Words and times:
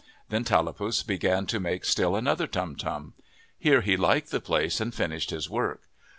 Then 0.29 0.43
Tallapus 0.43 1.03
began 1.03 1.45
to 1.45 1.59
make 1.59 1.85
still 1.85 2.15
another 2.15 2.47
turn 2.47 2.75
turn. 2.75 3.13
Here 3.59 3.81
he 3.81 3.95
liked 3.95 4.31
the 4.31 4.41
place 4.41 4.81
and 4.81 4.91
finished 4.95 5.29
his 5.29 5.47
work. 5.47 5.83